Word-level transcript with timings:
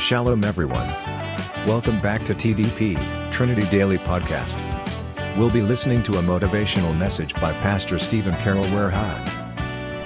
Shalom, 0.00 0.44
everyone. 0.44 0.88
Welcome 1.66 2.00
back 2.00 2.24
to 2.24 2.34
TDP, 2.34 2.96
Trinity 3.32 3.66
Daily 3.68 3.98
Podcast. 3.98 4.56
We'll 5.36 5.50
be 5.50 5.60
listening 5.60 6.02
to 6.04 6.14
a 6.14 6.22
motivational 6.22 6.98
message 6.98 7.34
by 7.34 7.52
Pastor 7.60 7.98
Stephen 7.98 8.34
Carroll 8.36 8.62
Warehime. 8.72 9.22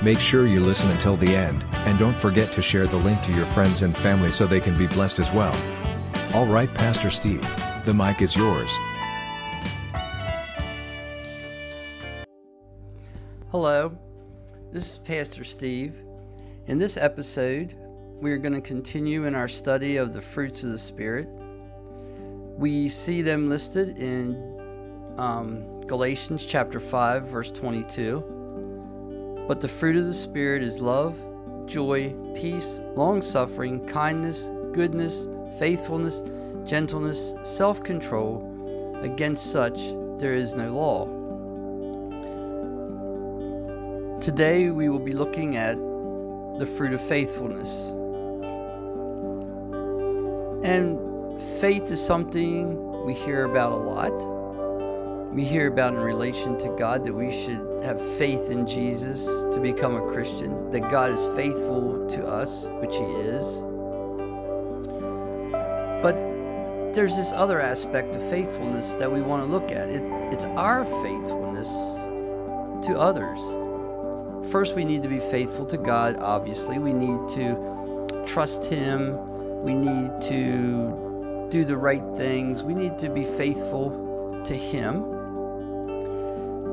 Make 0.04 0.18
sure 0.18 0.48
you 0.48 0.58
listen 0.58 0.90
until 0.90 1.16
the 1.16 1.36
end, 1.36 1.64
and 1.86 1.96
don't 1.96 2.16
forget 2.16 2.50
to 2.52 2.60
share 2.60 2.88
the 2.88 2.96
link 2.96 3.22
to 3.22 3.32
your 3.32 3.46
friends 3.46 3.82
and 3.82 3.96
family 3.96 4.32
so 4.32 4.46
they 4.46 4.58
can 4.58 4.76
be 4.76 4.88
blessed 4.88 5.20
as 5.20 5.32
well. 5.32 5.56
All 6.34 6.46
right, 6.46 6.74
Pastor 6.74 7.08
Steve, 7.08 7.48
the 7.84 7.94
mic 7.94 8.20
is 8.20 8.34
yours. 8.34 8.76
Hello, 13.52 13.96
this 14.72 14.90
is 14.90 14.98
Pastor 14.98 15.44
Steve. 15.44 16.02
In 16.66 16.78
this 16.78 16.96
episode, 16.96 17.76
we 18.20 18.32
are 18.32 18.38
going 18.38 18.54
to 18.54 18.60
continue 18.60 19.24
in 19.24 19.34
our 19.34 19.48
study 19.48 19.96
of 19.96 20.12
the 20.12 20.20
fruits 20.20 20.62
of 20.62 20.70
the 20.70 20.78
Spirit. 20.78 21.28
We 22.56 22.88
see 22.88 23.22
them 23.22 23.48
listed 23.48 23.98
in 23.98 25.14
um, 25.18 25.80
Galatians 25.82 26.46
chapter 26.46 26.78
5, 26.80 27.26
verse 27.28 27.50
22. 27.50 29.44
But 29.48 29.60
the 29.60 29.68
fruit 29.68 29.96
of 29.96 30.06
the 30.06 30.14
Spirit 30.14 30.62
is 30.62 30.80
love, 30.80 31.22
joy, 31.66 32.14
peace, 32.34 32.78
long 32.94 33.20
suffering, 33.20 33.86
kindness, 33.86 34.48
goodness, 34.72 35.26
faithfulness, 35.58 36.22
gentleness, 36.64 37.34
self 37.42 37.82
control. 37.82 38.50
Against 39.02 39.52
such 39.52 39.78
there 40.18 40.32
is 40.32 40.54
no 40.54 40.72
law. 40.72 41.06
Today 44.20 44.70
we 44.70 44.88
will 44.88 44.98
be 44.98 45.12
looking 45.12 45.56
at 45.56 45.76
the 46.58 46.66
fruit 46.66 46.94
of 46.94 47.00
faithfulness. 47.02 47.92
And 50.64 51.40
faith 51.60 51.90
is 51.90 52.04
something 52.04 53.04
we 53.04 53.12
hear 53.12 53.44
about 53.44 53.72
a 53.72 53.76
lot. 53.76 55.34
We 55.34 55.44
hear 55.44 55.66
about 55.66 55.92
in 55.92 56.00
relation 56.00 56.56
to 56.60 56.70
God 56.70 57.04
that 57.04 57.12
we 57.12 57.30
should 57.30 57.84
have 57.84 58.00
faith 58.00 58.50
in 58.50 58.66
Jesus 58.66 59.26
to 59.26 59.60
become 59.60 59.94
a 59.94 60.00
Christian, 60.00 60.70
that 60.70 60.88
God 60.88 61.12
is 61.12 61.26
faithful 61.36 62.06
to 62.08 62.26
us, 62.26 62.66
which 62.80 62.96
He 62.96 63.02
is. 63.02 63.62
But 66.02 66.14
there's 66.94 67.14
this 67.14 67.32
other 67.32 67.60
aspect 67.60 68.16
of 68.16 68.22
faithfulness 68.30 68.94
that 68.94 69.12
we 69.12 69.20
want 69.20 69.42
to 69.42 69.46
look 69.46 69.70
at. 69.70 69.90
It, 69.90 70.02
it's 70.32 70.46
our 70.46 70.86
faithfulness 70.86 71.68
to 72.86 72.96
others. 72.98 73.40
First, 74.50 74.76
we 74.76 74.86
need 74.86 75.02
to 75.02 75.08
be 75.08 75.20
faithful 75.20 75.66
to 75.66 75.76
God, 75.76 76.16
obviously. 76.20 76.78
We 76.78 76.94
need 76.94 77.28
to 77.34 78.24
trust 78.26 78.64
Him 78.64 79.33
we 79.64 79.74
need 79.74 80.20
to 80.20 81.48
do 81.50 81.64
the 81.64 81.76
right 81.76 82.04
things. 82.14 82.62
We 82.62 82.74
need 82.74 82.98
to 82.98 83.08
be 83.08 83.24
faithful 83.24 84.42
to 84.44 84.54
Him. 84.54 85.10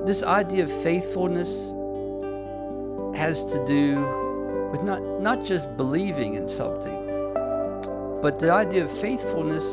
This 0.05 0.23
idea 0.23 0.65
of 0.65 0.71
faithfulness 0.83 1.73
has 3.15 3.45
to 3.45 3.65
do 3.65 3.95
with 4.71 4.83
not, 4.83 5.01
not 5.21 5.45
just 5.45 5.77
believing 5.77 6.33
in 6.33 6.49
something, 6.49 7.07
but 8.21 8.39
the 8.39 8.51
idea 8.51 8.83
of 8.83 8.91
faithfulness 8.91 9.63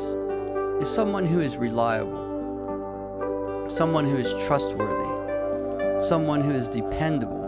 is 0.81 0.89
someone 0.89 1.25
who 1.25 1.41
is 1.41 1.57
reliable, 1.57 3.69
someone 3.69 4.05
who 4.05 4.15
is 4.15 4.33
trustworthy, 4.45 5.99
someone 5.99 6.39
who 6.39 6.53
is 6.53 6.69
dependable 6.69 7.43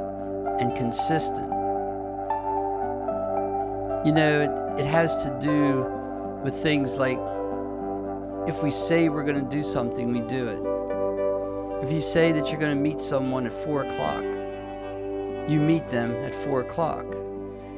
and 0.60 0.76
consistent. 0.76 1.61
You 4.04 4.12
know, 4.12 4.42
it, 4.42 4.80
it 4.80 4.86
has 4.88 5.24
to 5.26 5.40
do 5.40 5.84
with 6.44 6.56
things 6.56 6.98
like 6.98 7.20
if 8.48 8.64
we 8.64 8.72
say 8.72 9.10
we're 9.10 9.24
going 9.24 9.44
to 9.44 9.50
do 9.50 9.62
something, 9.62 10.12
we 10.12 10.22
do 10.22 10.48
it. 10.48 11.86
If 11.86 11.92
you 11.92 12.02
say 12.02 12.32
that 12.32 12.50
you're 12.50 12.60
going 12.60 12.76
to 12.76 12.82
meet 12.82 13.00
someone 13.00 13.46
at 13.46 13.54
4 13.54 13.84
o'clock, 13.84 14.24
you 15.48 15.60
meet 15.60 15.88
them 15.90 16.16
at 16.24 16.34
4 16.34 16.62
o'clock. 16.62 17.06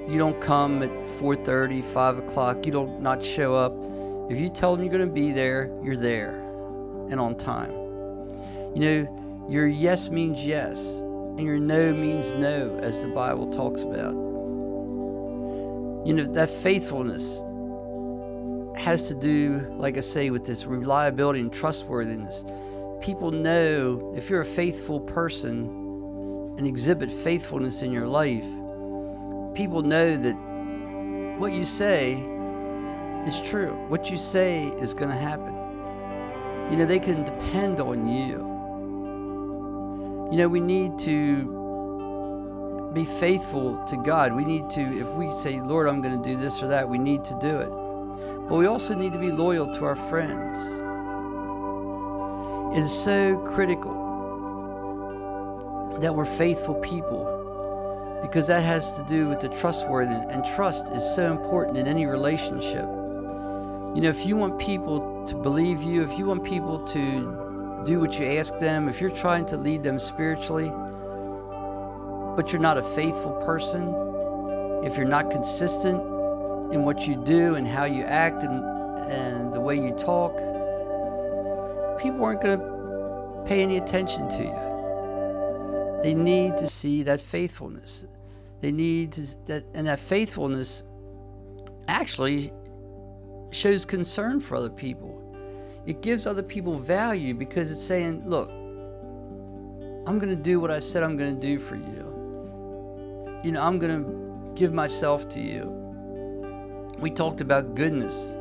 You 0.07 0.17
don't 0.17 0.39
come 0.39 0.81
at 0.81 0.89
4.30, 0.89 1.83
5 1.83 2.17
o'clock. 2.19 2.65
You 2.65 2.71
don't 2.71 3.01
not 3.01 3.21
show 3.21 3.55
up. 3.55 3.73
If 4.31 4.39
you 4.39 4.49
tell 4.49 4.77
them 4.77 4.85
you're 4.85 4.93
going 4.93 5.05
to 5.05 5.13
be 5.13 5.33
there, 5.33 5.77
you're 5.83 5.97
there 5.97 6.39
and 7.09 7.19
on 7.19 7.35
time. 7.35 7.71
You 8.73 8.79
know, 8.79 9.45
your 9.49 9.67
yes 9.67 10.09
means 10.09 10.45
yes, 10.45 11.01
and 11.01 11.41
your 11.41 11.59
no 11.59 11.93
means 11.93 12.31
no, 12.31 12.79
as 12.81 13.01
the 13.01 13.09
Bible 13.09 13.49
talks 13.51 13.83
about. 13.83 14.32
You 16.05 16.13
know, 16.13 16.23
that 16.33 16.49
faithfulness 16.49 17.43
has 18.77 19.07
to 19.07 19.13
do, 19.13 19.73
like 19.77 19.97
I 19.97 20.01
say, 20.01 20.29
with 20.29 20.45
this 20.45 20.65
reliability 20.65 21.39
and 21.39 21.53
trustworthiness. 21.53 22.43
People 23.01 23.31
know 23.31 24.13
if 24.15 24.29
you're 24.29 24.41
a 24.41 24.45
faithful 24.45 24.99
person 24.99 25.69
and 26.57 26.67
exhibit 26.67 27.11
faithfulness 27.11 27.81
in 27.83 27.91
your 27.91 28.07
life, 28.07 28.45
people 29.55 29.81
know 29.81 30.17
that 30.17 30.35
what 31.39 31.53
you 31.53 31.63
say 31.65 32.13
is 33.25 33.39
true. 33.41 33.71
What 33.87 34.11
you 34.11 34.17
say 34.17 34.65
is 34.65 34.93
going 34.93 35.09
to 35.09 35.15
happen. 35.15 35.53
You 36.69 36.77
know, 36.77 36.85
they 36.85 36.99
can 36.99 37.23
depend 37.23 37.79
on 37.79 38.05
you. 38.05 38.51
You 40.31 40.37
know, 40.37 40.49
we 40.49 40.59
need 40.59 40.97
to 40.99 41.62
be 42.93 43.05
faithful 43.05 43.83
to 43.85 43.97
God. 43.97 44.33
We 44.33 44.45
need 44.45 44.69
to, 44.71 44.81
if 44.81 45.09
we 45.13 45.31
say, 45.31 45.59
Lord, 45.61 45.87
I'm 45.87 46.01
going 46.01 46.21
to 46.21 46.29
do 46.29 46.37
this 46.37 46.61
or 46.61 46.67
that, 46.67 46.87
we 46.87 46.97
need 46.97 47.23
to 47.25 47.37
do 47.39 47.59
it. 47.59 47.69
But 48.47 48.55
we 48.55 48.67
also 48.67 48.93
need 48.93 49.13
to 49.13 49.19
be 49.19 49.31
loyal 49.31 49.73
to 49.73 49.85
our 49.85 49.95
friends. 49.95 50.57
It 52.77 52.81
is 52.81 52.91
so 52.91 53.37
critical 53.39 53.93
that 55.99 56.13
we're 56.13 56.25
faithful 56.25 56.75
people 56.75 57.29
because 58.21 58.47
that 58.47 58.63
has 58.63 58.95
to 58.95 59.03
do 59.03 59.27
with 59.27 59.39
the 59.41 59.49
trustworthiness, 59.49 60.25
and 60.29 60.45
trust 60.45 60.89
is 60.93 61.03
so 61.15 61.29
important 61.31 61.77
in 61.77 61.87
any 61.87 62.05
relationship. 62.05 62.85
You 63.95 64.01
know, 64.01 64.09
if 64.09 64.25
you 64.25 64.37
want 64.37 64.57
people 64.59 65.25
to 65.27 65.35
believe 65.35 65.83
you, 65.83 66.03
if 66.03 66.17
you 66.17 66.25
want 66.25 66.43
people 66.43 66.79
to 66.79 67.83
do 67.85 67.99
what 67.99 68.17
you 68.17 68.25
ask 68.25 68.57
them, 68.59 68.87
if 68.87 69.01
you're 69.01 69.11
trying 69.11 69.45
to 69.47 69.57
lead 69.57 69.83
them 69.83 69.99
spiritually, 69.99 70.71
but 72.35 72.51
you're 72.51 72.61
not 72.61 72.77
a 72.77 72.83
faithful 72.83 73.33
person, 73.45 73.93
if 74.83 74.97
you're 74.97 75.05
not 75.05 75.29
consistent 75.29 76.01
in 76.73 76.83
what 76.83 77.07
you 77.07 77.23
do 77.23 77.55
and 77.55 77.67
how 77.67 77.85
you 77.85 78.03
act 78.03 78.43
and, 78.43 78.63
and 79.11 79.53
the 79.53 79.59
way 79.59 79.75
you 79.75 79.91
talk, 79.91 80.33
people 82.01 82.23
aren't 82.23 82.41
going 82.41 82.59
to 82.59 83.43
pay 83.45 83.61
any 83.61 83.77
attention 83.77 84.27
to 84.29 84.43
you. 84.43 86.01
They 86.01 86.15
need 86.15 86.57
to 86.57 86.67
see 86.67 87.03
that 87.03 87.21
faithfulness. 87.21 88.05
They 88.59 88.71
need 88.71 89.13
to, 89.13 89.21
that, 89.45 89.63
and 89.73 89.87
that 89.87 89.99
faithfulness 89.99 90.83
actually 91.87 92.51
shows 93.51 93.85
concern 93.85 94.39
for 94.39 94.55
other 94.55 94.69
people. 94.69 95.19
It 95.85 96.01
gives 96.01 96.25
other 96.25 96.43
people 96.43 96.73
value 96.77 97.33
because 97.33 97.69
it's 97.69 97.83
saying, 97.83 98.27
look, 98.27 98.49
I'm 100.07 100.17
going 100.19 100.29
to 100.29 100.41
do 100.41 100.59
what 100.59 100.71
I 100.71 100.79
said 100.79 101.03
I'm 101.03 101.15
going 101.15 101.35
to 101.35 101.39
do 101.39 101.59
for 101.59 101.75
you 101.75 102.12
you 103.43 103.51
know, 103.51 103.61
I'm 103.61 103.77
going 103.77 104.03
to 104.03 104.53
give 104.55 104.73
myself 104.73 105.27
to 105.29 105.41
you. 105.41 105.69
We 106.99 107.11
talked 107.11 107.41
about 107.41 107.75
goodness 107.75 108.31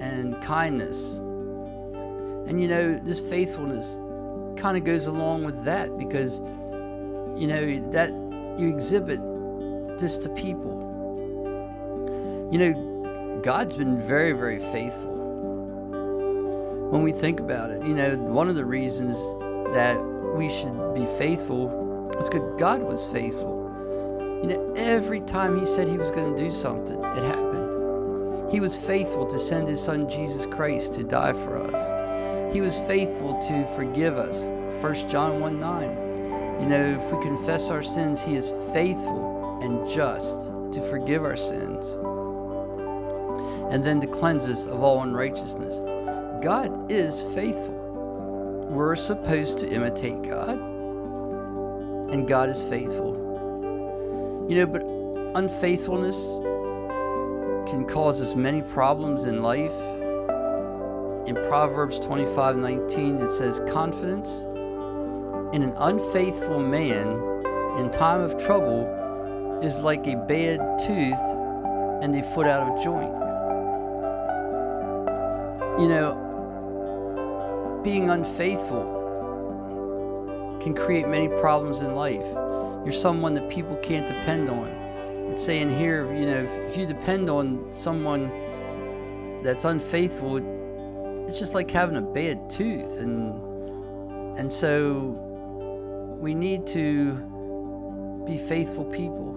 and 0.00 0.40
kindness. 0.42 1.18
And 1.18 2.60
you 2.60 2.68
know, 2.68 2.98
this 2.98 3.20
faithfulness 3.20 3.98
kind 4.60 4.76
of 4.76 4.84
goes 4.84 5.06
along 5.06 5.44
with 5.44 5.64
that 5.64 5.96
because, 5.96 6.40
you 7.40 7.46
know, 7.46 7.90
that 7.92 8.10
you 8.58 8.68
exhibit 8.68 9.20
this 9.98 10.18
to 10.18 10.28
people. 10.28 10.80
You 12.52 12.58
know, 12.58 13.40
God's 13.42 13.76
been 13.76 13.96
very, 13.96 14.32
very 14.32 14.58
faithful. 14.58 15.10
When 16.90 17.02
we 17.02 17.12
think 17.12 17.40
about 17.40 17.70
it, 17.70 17.82
you 17.82 17.94
know, 17.94 18.16
one 18.16 18.50
of 18.50 18.56
the 18.56 18.64
reasons 18.66 19.16
that 19.72 19.96
we 20.36 20.50
should 20.50 20.94
be 20.94 21.06
faithful 21.18 22.10
is 22.18 22.28
because 22.28 22.60
God 22.60 22.82
was 22.82 23.06
faithful. 23.06 23.61
You 24.42 24.48
know, 24.48 24.74
every 24.76 25.20
time 25.20 25.58
he 25.58 25.64
said 25.64 25.88
he 25.88 25.96
was 25.96 26.10
going 26.10 26.34
to 26.34 26.42
do 26.42 26.50
something, 26.50 26.98
it 27.02 27.22
happened. 27.22 28.50
He 28.50 28.60
was 28.60 28.76
faithful 28.76 29.24
to 29.26 29.38
send 29.38 29.68
his 29.68 29.82
son 29.82 30.08
Jesus 30.08 30.46
Christ 30.46 30.94
to 30.94 31.04
die 31.04 31.32
for 31.32 31.58
us. 31.58 32.52
He 32.52 32.60
was 32.60 32.80
faithful 32.80 33.40
to 33.40 33.64
forgive 33.76 34.18
us. 34.18 34.50
1 34.82 35.08
John 35.08 35.40
1 35.40 35.60
9. 35.60 36.60
You 36.60 36.66
know, 36.66 37.00
if 37.00 37.12
we 37.12 37.22
confess 37.22 37.70
our 37.70 37.82
sins, 37.82 38.22
he 38.22 38.34
is 38.34 38.50
faithful 38.74 39.60
and 39.62 39.88
just 39.88 40.50
to 40.72 40.82
forgive 40.90 41.22
our 41.22 41.36
sins 41.36 41.96
and 43.72 43.82
then 43.82 44.00
to 44.00 44.06
cleanse 44.06 44.48
us 44.48 44.66
of 44.66 44.82
all 44.82 45.02
unrighteousness. 45.02 45.80
God 46.44 46.92
is 46.92 47.24
faithful. 47.34 47.78
We're 48.68 48.96
supposed 48.96 49.58
to 49.60 49.70
imitate 49.70 50.22
God, 50.22 50.58
and 52.12 52.28
God 52.28 52.50
is 52.50 52.62
faithful. 52.64 53.21
You 54.48 54.56
know, 54.56 54.66
but 54.66 54.82
unfaithfulness 55.36 56.40
can 57.70 57.86
cause 57.86 58.20
us 58.20 58.34
many 58.34 58.60
problems 58.60 59.24
in 59.24 59.40
life. 59.40 59.74
In 61.26 61.36
Proverbs 61.48 62.00
25:19 62.00 63.20
it 63.20 63.30
says 63.30 63.60
confidence 63.68 64.44
in 65.54 65.62
an 65.62 65.72
unfaithful 65.76 66.58
man 66.58 67.06
in 67.78 67.90
time 67.90 68.20
of 68.20 68.36
trouble 68.36 68.88
is 69.62 69.80
like 69.82 70.06
a 70.06 70.16
bad 70.16 70.58
tooth 70.80 71.22
and 72.02 72.14
a 72.16 72.22
foot 72.34 72.46
out 72.46 72.68
of 72.68 72.82
joint. 72.82 73.14
You 75.80 75.88
know, 75.88 77.80
being 77.84 78.10
unfaithful 78.10 78.98
can 80.60 80.74
create 80.74 81.06
many 81.08 81.28
problems 81.28 81.80
in 81.80 81.94
life. 81.94 82.26
You're 82.84 82.92
someone 82.92 83.34
that 83.34 83.48
people 83.48 83.76
can't 83.76 84.06
depend 84.06 84.50
on. 84.50 84.68
It's 85.28 85.44
saying 85.44 85.70
here, 85.76 86.12
you 86.12 86.26
know, 86.26 86.38
if, 86.38 86.50
if 86.70 86.76
you 86.76 86.84
depend 86.84 87.30
on 87.30 87.72
someone 87.72 88.30
that's 89.42 89.64
unfaithful, 89.64 90.38
it's 91.28 91.38
just 91.38 91.54
like 91.54 91.70
having 91.70 91.96
a 91.96 92.02
bad 92.02 92.50
tooth, 92.50 92.98
and 92.98 93.40
and 94.38 94.52
so 94.52 95.16
we 96.20 96.34
need 96.34 96.66
to 96.68 97.14
be 98.26 98.36
faithful 98.36 98.84
people. 98.84 99.32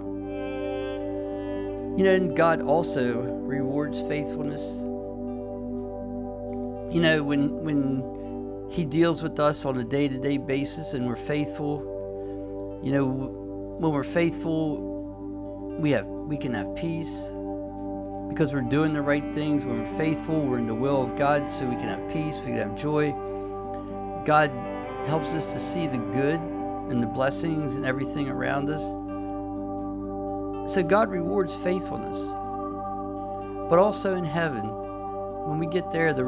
You 1.98 2.04
know, 2.04 2.16
and 2.16 2.36
God 2.36 2.62
also 2.62 3.22
rewards 3.22 4.02
faithfulness. 4.02 4.80
You 6.94 7.02
know, 7.02 7.24
when 7.24 7.64
when 7.64 8.70
he 8.70 8.86
deals 8.86 9.22
with 9.22 9.40
us 9.40 9.66
on 9.66 9.78
a 9.78 9.84
day 9.84 10.08
to 10.08 10.18
day 10.18 10.38
basis 10.38 10.94
and 10.94 11.08
we're 11.08 11.16
faithful. 11.16 11.95
You 12.86 12.92
know, 12.92 13.08
when 13.80 13.92
we're 13.92 14.04
faithful, 14.04 14.78
we 15.80 15.90
have 15.90 16.06
we 16.06 16.38
can 16.38 16.54
have 16.54 16.76
peace 16.76 17.32
because 18.30 18.54
we're 18.54 18.62
doing 18.62 18.94
the 18.94 19.02
right 19.02 19.34
things. 19.34 19.66
When 19.66 19.80
we're 19.80 19.98
faithful, 19.98 20.46
we're 20.46 20.60
in 20.60 20.68
the 20.68 20.76
will 20.76 21.02
of 21.02 21.16
God, 21.16 21.50
so 21.50 21.66
we 21.66 21.78
can 21.78 21.90
have 21.90 22.08
peace, 22.14 22.42
we 22.42 22.52
can 22.52 22.58
have 22.58 22.76
joy. 22.76 23.12
God 24.24 24.52
helps 25.08 25.34
us 25.34 25.52
to 25.54 25.60
see 25.60 25.88
the 25.88 25.98
good 25.98 26.40
and 26.40 27.02
the 27.02 27.08
blessings 27.08 27.74
and 27.74 27.88
everything 27.88 28.30
around 28.30 28.70
us. 28.70 28.84
So 30.72 30.84
God 30.84 31.10
rewards 31.10 31.56
faithfulness. 31.56 32.20
But 33.68 33.80
also 33.80 34.14
in 34.14 34.26
heaven, 34.26 34.68
when 35.48 35.58
we 35.58 35.66
get 35.66 35.90
there, 35.90 36.14
the, 36.14 36.26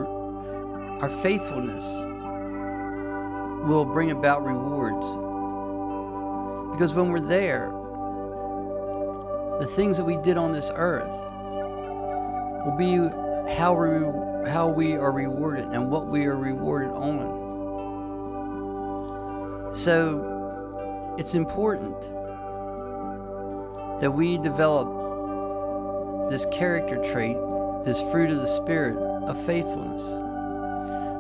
our 1.02 1.10
faithfulness 1.10 1.84
will 3.70 3.86
bring 3.86 4.10
about 4.10 4.44
rewards. 4.44 5.06
Because 6.72 6.94
when 6.94 7.10
we're 7.10 7.20
there, 7.20 7.72
the 9.60 9.66
things 9.66 9.98
that 9.98 10.06
we 10.06 10.18
did 10.18 10.38
on 10.38 10.52
this 10.52 10.72
earth 10.76 11.14
will 12.66 12.76
be 12.78 12.98
how 13.54 13.74
we, 13.74 14.50
how 14.50 14.68
we 14.68 14.94
are 14.94 15.12
rewarded 15.12 15.66
and 15.70 15.90
what 15.90 16.08
we 16.08 16.26
are 16.26 16.36
rewarded 16.36 16.92
on. 16.92 17.46
So 19.74 21.16
it's 21.18 21.34
important 21.34 22.00
that 24.02 24.12
we 24.12 24.38
develop 24.38 26.30
this 26.30 26.46
character 26.52 27.02
trait, 27.04 27.38
this 27.84 28.00
fruit 28.12 28.30
of 28.30 28.38
the 28.38 28.48
Spirit 28.48 28.98
of 29.28 29.44
faithfulness. 29.46 30.04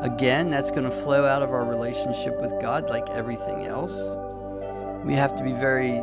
Again, 0.05 0.49
that's 0.51 0.69
going 0.69 0.83
to 0.83 0.91
flow 0.91 1.25
out 1.25 1.41
of 1.41 1.49
our 1.49 1.65
relationship 1.65 2.39
with 2.39 2.53
God 2.61 2.89
like 2.89 3.09
everything 3.09 3.65
else. 3.65 3.97
We 5.07 5.13
have 5.13 5.37
to 5.37 5.43
be 5.43 5.53
very, 5.53 6.01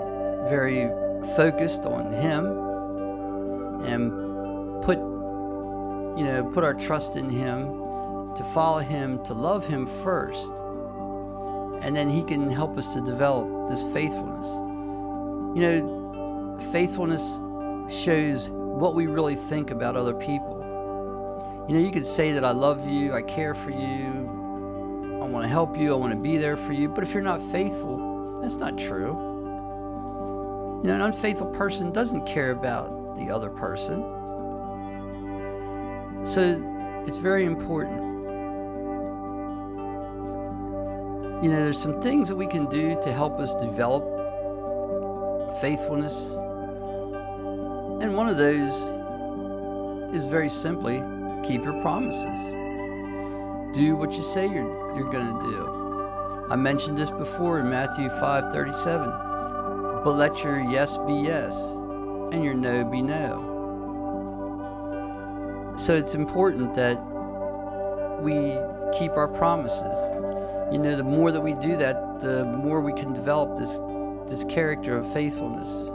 very 0.49 0.89
focused 1.37 1.85
on 1.85 2.11
Him 2.11 2.47
and 3.85 4.11
put, 4.83 4.97
you 6.19 6.25
know, 6.25 6.51
put 6.55 6.65
our 6.65 6.73
trust 6.73 7.17
in 7.17 7.29
Him, 7.29 7.83
to 8.35 8.43
follow 8.55 8.79
Him, 8.79 9.23
to 9.25 9.35
love 9.35 9.67
Him 9.67 9.87
first. 9.87 10.55
And 11.83 11.95
then 11.95 12.09
He 12.09 12.25
can 12.25 12.49
help 12.49 12.79
us 12.79 12.95
to 12.95 13.03
develop 13.03 13.69
this 13.69 13.85
faithfulness. 13.93 14.49
You 15.55 15.62
know, 15.62 16.59
faithfulness 16.73 17.41
shows 17.95 18.49
what 18.49 18.95
we 18.95 19.06
really 19.06 19.35
think 19.35 19.71
about 19.71 19.97
other 19.97 20.15
people. 20.15 21.65
You 21.69 21.75
know, 21.75 21.81
you 21.81 21.93
could 21.93 22.06
say 22.06 22.33
that 22.33 22.45
I 22.45 22.53
love 22.53 22.89
you, 22.89 23.12
I 23.12 23.21
care 23.21 23.53
for 23.53 23.71
you, 23.71 25.21
I 25.23 25.27
want 25.27 25.45
to 25.45 25.49
help 25.49 25.77
you, 25.77 25.93
I 25.93 25.97
want 25.97 26.15
to 26.15 26.19
be 26.19 26.39
there 26.39 26.56
for 26.56 26.73
you, 26.73 26.89
but 26.89 27.05
if 27.05 27.12
you're 27.12 27.23
not 27.23 27.43
faithful, 27.43 28.13
that's 28.44 28.56
not 28.56 28.76
true. 28.76 29.17
You 30.82 30.88
know, 30.88 30.96
an 30.96 31.00
unfaithful 31.00 31.46
person 31.46 31.91
doesn't 31.93 32.26
care 32.26 32.50
about 32.50 33.17
the 33.17 33.31
other 33.31 33.49
person. 33.49 34.02
So 36.23 37.02
it's 37.06 37.17
very 37.17 37.46
important. 37.46 38.02
You 41.43 41.50
know, 41.50 41.64
there's 41.64 41.81
some 41.81 42.02
things 42.02 42.29
that 42.29 42.37
we 42.37 42.46
can 42.46 42.69
do 42.69 43.00
to 43.00 43.12
help 43.14 43.41
us 43.41 43.55
develop 43.55 44.05
faithfulness. 45.62 46.35
And 48.02 48.14
one 48.14 48.29
of 48.29 48.37
those 48.37 48.75
is 50.14 50.25
very 50.25 50.50
simply 50.50 51.02
keep 51.43 51.64
your 51.64 51.81
promises. 51.81 52.50
Do 53.75 53.96
what 53.96 54.12
you 54.12 54.23
say 54.23 54.46
you're, 54.49 54.94
you're 54.96 55.11
going 55.11 55.32
to 55.32 55.41
do. 55.41 55.83
I 56.50 56.56
mentioned 56.56 56.99
this 56.99 57.11
before 57.11 57.58
in 57.61 57.70
Matthew 57.70 58.11
5:37. 58.11 59.11
But 60.05 60.17
let 60.17 60.44
your 60.44 60.61
yes 60.61 60.99
be 60.99 61.14
yes 61.14 61.76
and 62.32 62.44
your 62.44 62.52
no 62.52 62.85
be 62.85 63.00
no. 63.00 63.50
So 65.76 65.94
it's 65.94 66.14
important 66.14 66.75
that 66.75 67.00
we 68.20 68.58
keep 68.99 69.12
our 69.12 69.29
promises. 69.29 69.96
You 70.70 70.79
know, 70.79 70.96
the 70.96 71.05
more 71.05 71.32
that 71.32 71.41
we 71.41 71.55
do 71.55 71.76
that, 71.79 72.20
the 72.20 72.44
more 72.44 72.82
we 72.82 72.93
can 72.93 73.14
develop 73.14 73.56
this 73.56 73.81
this 74.26 74.44
character 74.44 74.96
of 74.99 75.11
faithfulness. 75.12 75.88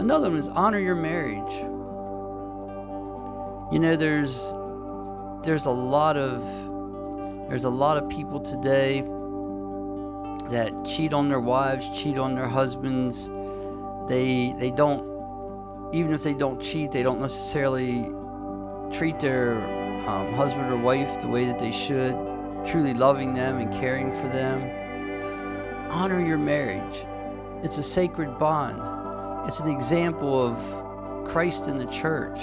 Another 0.00 0.30
one 0.30 0.38
is 0.38 0.48
honor 0.48 0.78
your 0.78 0.96
marriage. 0.96 1.54
You 3.72 3.78
know, 3.78 3.94
there's 3.94 4.52
there's 5.44 5.66
a 5.66 5.70
lot 5.70 6.16
of 6.16 6.42
there's 7.52 7.64
a 7.64 7.68
lot 7.68 7.98
of 7.98 8.08
people 8.08 8.40
today 8.40 9.02
that 10.48 10.72
cheat 10.86 11.12
on 11.12 11.28
their 11.28 11.38
wives, 11.38 11.86
cheat 11.94 12.16
on 12.16 12.34
their 12.34 12.48
husbands. 12.48 13.28
They 14.08 14.54
they 14.58 14.70
don't 14.70 15.04
even 15.92 16.14
if 16.14 16.22
they 16.22 16.32
don't 16.32 16.58
cheat, 16.62 16.92
they 16.92 17.02
don't 17.02 17.20
necessarily 17.20 18.08
treat 18.90 19.20
their 19.20 19.56
um, 20.08 20.32
husband 20.32 20.72
or 20.72 20.78
wife 20.78 21.20
the 21.20 21.28
way 21.28 21.44
that 21.44 21.58
they 21.58 21.70
should, 21.70 22.16
truly 22.64 22.94
loving 22.94 23.34
them 23.34 23.58
and 23.58 23.70
caring 23.70 24.14
for 24.14 24.28
them. 24.28 25.90
Honor 25.90 26.26
your 26.26 26.38
marriage. 26.38 27.04
It's 27.62 27.76
a 27.76 27.82
sacred 27.82 28.38
bond. 28.38 28.80
It's 29.46 29.60
an 29.60 29.68
example 29.68 30.42
of 30.42 31.28
Christ 31.28 31.68
in 31.68 31.76
the 31.76 31.84
church. 31.88 32.38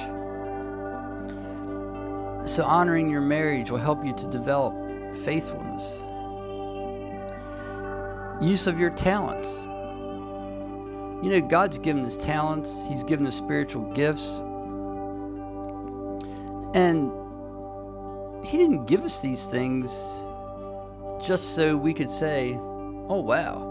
So, 2.47 2.63
honoring 2.63 3.09
your 3.09 3.21
marriage 3.21 3.71
will 3.71 3.79
help 3.79 4.05
you 4.05 4.13
to 4.13 4.27
develop 4.27 4.88
faithfulness. 5.19 6.01
Use 8.41 8.67
of 8.67 8.79
your 8.79 8.91
talents. 8.91 9.65
You 11.23 11.31
know, 11.31 11.41
God's 11.41 11.77
given 11.77 12.05
us 12.05 12.15
talents, 12.15 12.85
He's 12.87 13.03
given 13.03 13.27
us 13.27 13.35
spiritual 13.35 13.91
gifts. 13.91 14.39
And 16.73 17.11
He 18.45 18.57
didn't 18.57 18.85
give 18.85 19.03
us 19.03 19.19
these 19.19 19.45
things 19.45 20.23
just 21.21 21.55
so 21.55 21.75
we 21.75 21.93
could 21.93 22.09
say, 22.09 22.53
oh, 22.55 23.19
wow, 23.19 23.65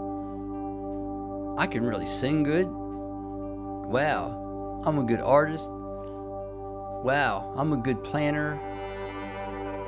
I 1.57 1.65
can 1.65 1.83
really 1.83 2.05
sing 2.05 2.43
good. 2.43 2.67
Wow, 2.69 4.83
I'm 4.85 4.99
a 4.99 5.03
good 5.03 5.21
artist. 5.21 5.67
Wow, 5.71 7.51
I'm 7.57 7.73
a 7.73 7.77
good 7.77 8.03
planner. 8.03 8.61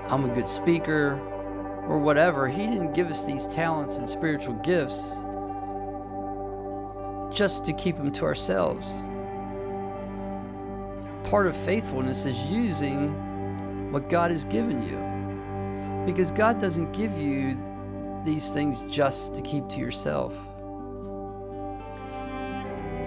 I'm 0.08 0.25
a 0.25 0.34
good 0.34 0.50
speaker 0.50 1.22
or 1.92 1.98
whatever. 1.98 2.48
He 2.48 2.68
didn't 2.68 2.94
give 2.94 3.12
us 3.12 3.26
these 3.26 3.46
talents 3.48 3.98
and 3.98 4.08
spiritual 4.08 4.54
gifts 4.56 5.18
just 7.38 7.66
to 7.66 7.74
keep 7.74 7.98
them 7.98 8.14
to 8.14 8.24
ourselves. 8.24 9.04
Part 11.30 11.48
of 11.48 11.56
faithfulness 11.56 12.26
is 12.26 12.42
using 12.44 13.92
what 13.92 14.08
God 14.08 14.32
has 14.32 14.46
given 14.46 14.82
you. 14.82 16.06
Because 16.06 16.32
God 16.32 16.62
doesn't 16.62 16.94
give 16.94 17.18
you 17.18 17.58
these 18.24 18.52
things 18.52 18.80
just 18.92 19.36
to 19.36 19.42
keep 19.42 19.68
to 19.68 19.80
yourself. 19.80 20.48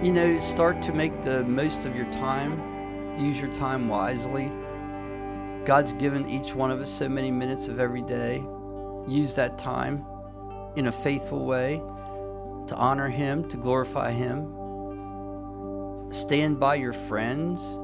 You 0.03 0.13
know, 0.13 0.39
start 0.39 0.83
to 0.83 0.93
make 0.93 1.23
the 1.23 1.43
most 1.43 1.87
of 1.87 1.95
your 1.95 2.11
time, 2.11 3.17
use 3.17 3.41
your 3.41 3.51
time 3.51 3.87
wisely. 3.87 4.51
God's 5.65 5.93
given 5.93 6.29
each 6.29 6.53
one 6.53 6.69
of 6.69 6.79
us 6.81 6.91
so 6.91 7.09
many 7.09 7.31
minutes 7.31 7.67
of 7.67 7.79
every 7.79 8.03
day. 8.03 8.45
Use 9.07 9.35
that 9.35 9.57
time 9.57 10.05
in 10.75 10.87
a 10.87 10.91
faithful 10.91 11.45
way 11.45 11.81
to 12.67 12.75
honor 12.75 13.07
Him, 13.09 13.47
to 13.49 13.57
glorify 13.57 14.11
Him. 14.11 14.51
Stand 16.11 16.59
by 16.59 16.75
your 16.75 16.93
friends. 16.93 17.75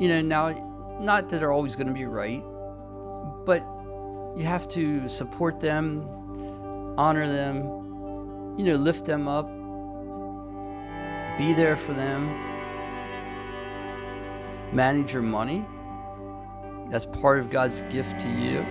You 0.00 0.08
know, 0.08 0.22
now, 0.22 0.98
not 1.00 1.28
that 1.28 1.40
they're 1.40 1.52
always 1.52 1.76
going 1.76 1.88
to 1.88 1.94
be 1.94 2.06
right, 2.06 2.42
but 3.44 3.60
you 4.36 4.44
have 4.44 4.68
to 4.68 5.08
support 5.08 5.60
them, 5.60 6.06
honor 6.96 7.28
them, 7.28 7.64
you 8.56 8.64
know, 8.64 8.76
lift 8.76 9.04
them 9.04 9.28
up, 9.28 9.48
be 11.36 11.52
there 11.52 11.76
for 11.76 11.92
them, 11.92 12.28
manage 14.72 15.12
your 15.12 15.22
money. 15.22 15.64
That's 16.88 17.06
part 17.06 17.38
of 17.40 17.50
God's 17.50 17.82
gift 17.82 18.20
to 18.20 18.28
you. 18.30 18.64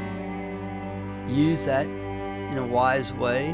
Use 1.27 1.65
that 1.65 1.85
in 1.85 2.57
a 2.57 2.65
wise 2.65 3.13
way, 3.13 3.49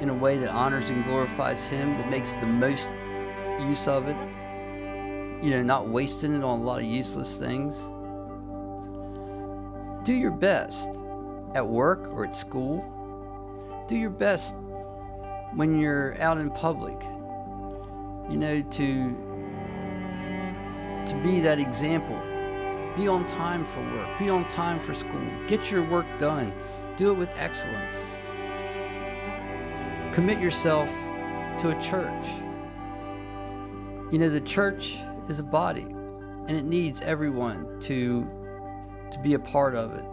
in 0.00 0.08
a 0.08 0.14
way 0.14 0.36
that 0.38 0.50
honors 0.50 0.90
and 0.90 1.04
glorifies 1.04 1.66
Him, 1.66 1.96
that 1.96 2.08
makes 2.08 2.34
the 2.34 2.46
most 2.46 2.90
use 3.60 3.88
of 3.88 4.08
it. 4.08 4.16
You 5.42 5.50
know, 5.52 5.62
not 5.62 5.88
wasting 5.88 6.34
it 6.34 6.44
on 6.44 6.58
a 6.58 6.62
lot 6.62 6.80
of 6.80 6.84
useless 6.84 7.36
things. 7.38 7.88
Do 10.04 10.12
your 10.12 10.30
best 10.30 10.90
at 11.54 11.66
work 11.66 12.06
or 12.08 12.24
at 12.24 12.34
school. 12.34 12.84
Do 13.88 13.96
your 13.96 14.10
best 14.10 14.56
when 15.54 15.78
you're 15.78 16.20
out 16.20 16.38
in 16.38 16.50
public. 16.50 17.00
You 18.30 18.36
know, 18.36 18.62
to 18.62 19.16
to 21.06 21.14
be 21.22 21.40
that 21.40 21.58
example. 21.58 22.20
Be 23.00 23.08
on 23.08 23.26
time 23.26 23.64
for 23.64 23.80
work. 23.80 24.18
Be 24.18 24.28
on 24.28 24.46
time 24.48 24.78
for 24.78 24.92
school. 24.92 25.26
Get 25.48 25.70
your 25.70 25.82
work 25.84 26.04
done. 26.18 26.52
Do 26.96 27.10
it 27.10 27.14
with 27.14 27.32
excellence. 27.38 28.14
Commit 30.12 30.38
yourself 30.38 30.90
to 31.60 31.74
a 31.74 31.80
church. 31.80 32.26
You 34.12 34.18
know, 34.18 34.28
the 34.28 34.42
church 34.42 34.98
is 35.30 35.40
a 35.40 35.42
body 35.42 35.86
and 36.46 36.50
it 36.50 36.66
needs 36.66 37.00
everyone 37.00 37.80
to 37.80 38.28
to 39.12 39.18
be 39.20 39.32
a 39.32 39.38
part 39.38 39.74
of 39.74 39.94
it. 39.94 40.04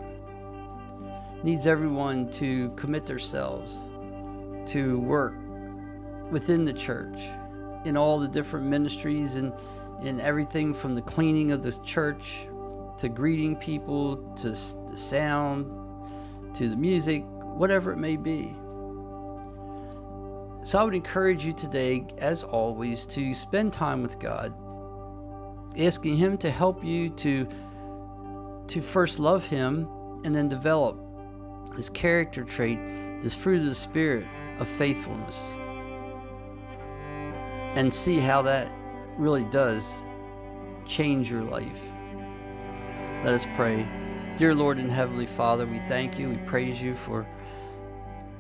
needs 1.44 1.68
everyone 1.68 2.32
to 2.32 2.70
commit 2.78 3.06
themselves 3.06 3.86
to 4.68 4.98
work 5.02 5.36
within 6.32 6.64
the 6.64 6.72
church 6.72 7.20
in 7.84 7.98
all 7.98 8.18
the 8.18 8.30
different 8.30 8.66
ministries 8.66 9.36
and 9.36 9.52
in 10.02 10.22
everything 10.22 10.74
from 10.74 10.96
the 10.96 11.02
cleaning 11.02 11.52
of 11.52 11.64
the 11.64 11.78
church 11.84 12.48
to 12.98 13.10
greeting 13.10 13.56
people 13.56 14.18
to 14.36 14.50
the 14.50 14.56
sound 14.56 15.66
to 16.58 16.70
the 16.70 16.76
music, 16.76 17.24
whatever 17.26 17.92
it 17.92 17.98
may 17.98 18.18
be. 18.18 18.54
So 20.64 20.80
I 20.80 20.84
would 20.84 20.96
encourage 20.96 21.46
you 21.46 21.54
today, 21.54 22.06
as 22.18 22.44
always, 22.44 23.06
to 23.08 23.34
spend 23.34 23.74
time 23.74 24.02
with 24.02 24.20
God, 24.20 24.54
asking 25.78 26.18
Him 26.18 26.38
to 26.40 26.50
help 26.50 26.84
you 26.84 27.10
to, 27.10 27.48
to 28.68 28.82
first 28.82 29.20
love 29.20 29.48
Him 29.48 29.88
and 30.24 30.36
then 30.36 30.50
develop 30.50 31.00
this 31.76 31.90
character 31.90 32.44
trait, 32.44 32.80
this 33.22 33.36
fruit 33.36 33.60
of 33.60 33.68
the 33.68 33.76
Spirit 33.76 34.26
of 34.60 34.68
faithfulness, 34.68 35.54
and 37.76 37.94
see 37.94 38.20
how 38.20 38.42
that 38.42 38.72
really 39.16 39.46
does 39.46 40.04
change 40.86 41.30
your 41.30 41.44
life. 41.44 41.92
Let 43.24 43.34
us 43.34 43.48
pray. 43.56 43.88
Dear 44.38 44.54
Lord 44.54 44.78
and 44.78 44.92
Heavenly 44.92 45.26
Father, 45.26 45.66
we 45.66 45.80
thank 45.80 46.20
you, 46.20 46.30
we 46.30 46.38
praise 46.38 46.80
you 46.80 46.94
for 46.94 47.28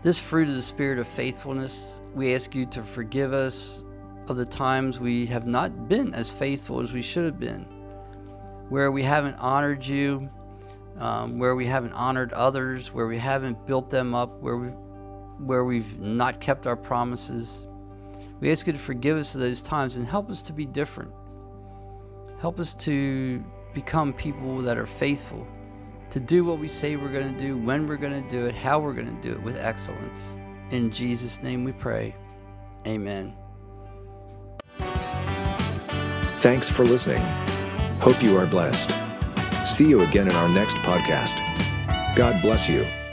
this 0.03 0.19
fruit 0.19 0.48
of 0.48 0.55
the 0.55 0.62
Spirit 0.62 1.00
of 1.00 1.07
faithfulness. 1.07 2.00
We 2.13 2.36
ask 2.36 2.53
you 2.53 2.67
to 2.67 2.84
forgive 2.84 3.34
us 3.34 3.84
of 4.27 4.38
the 4.38 4.46
times 4.46 5.00
we 5.00 5.25
have 5.25 5.48
not 5.48 5.89
been 5.89 6.13
as 6.13 6.31
faithful 6.31 6.79
as 6.79 6.93
we 6.93 7.01
should 7.01 7.25
have 7.25 7.39
been, 7.39 7.63
where 8.69 8.91
we 8.91 9.01
haven't 9.01 9.36
honored 9.39 9.84
you, 9.84 10.29
um, 11.00 11.39
where 11.39 11.55
we 11.55 11.65
haven't 11.65 11.93
honored 11.93 12.31
others, 12.31 12.93
where 12.93 13.07
we 13.07 13.17
haven't 13.17 13.65
built 13.65 13.89
them 13.89 14.13
up, 14.13 14.39
where 14.41 14.57
we 14.57 14.67
where 15.39 15.65
we've 15.65 16.00
not 16.00 16.39
kept 16.39 16.67
our 16.67 16.77
promises. 16.77 17.65
We 18.39 18.51
ask 18.51 18.67
you 18.67 18.74
to 18.74 18.79
forgive 18.79 19.17
us 19.17 19.34
of 19.34 19.41
those 19.41 19.62
times 19.62 19.98
and 19.98 20.07
help 20.07 20.29
us 20.29 20.43
to 20.43 20.53
be 20.53 20.67
different. 20.67 21.12
Help 22.39 22.60
us 22.60 22.75
to 22.75 23.43
become 23.77 24.12
people 24.12 24.57
that 24.63 24.75
are 24.75 24.88
faithful, 24.88 25.46
to 26.10 26.19
do 26.19 26.43
what 26.43 26.57
we 26.57 26.67
say 26.67 26.96
we're 26.96 27.12
going 27.12 27.31
to 27.31 27.39
do, 27.39 27.55
when 27.55 27.86
we're 27.86 27.96
going 27.96 28.24
to 28.24 28.27
do 28.27 28.48
it, 28.48 28.55
how 28.55 28.79
we're 28.79 28.91
going 28.91 29.15
to 29.15 29.22
do 29.22 29.36
it 29.36 29.43
with 29.43 29.60
excellence. 29.60 30.36
In 30.72 30.89
Jesus' 30.89 31.43
name 31.43 31.63
we 31.63 31.74
pray. 31.74 32.15
Amen. 32.88 33.36
Thanks 36.39 36.67
for 36.67 36.86
listening. 36.86 37.22
Hope 38.00 38.24
you 38.24 38.36
are 38.36 38.48
blessed. 38.48 38.89
See 39.67 39.88
you 39.88 40.01
again 40.01 40.27
in 40.27 40.36
our 40.36 40.50
next 40.50 40.75
podcast. 40.77 41.38
God 42.15 42.41
bless 42.41 42.67
you. 42.67 43.07